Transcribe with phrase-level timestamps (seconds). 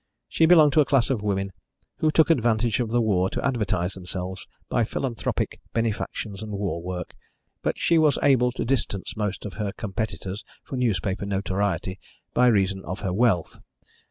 [0.27, 1.51] She belonged to a class of women
[1.99, 7.13] who took advantage of the war to advertise themselves by philanthropic benefactions and war work,
[7.61, 11.99] but she was able to distance most of her competitors for newspaper notoriety
[12.33, 13.59] by reason of her wealth.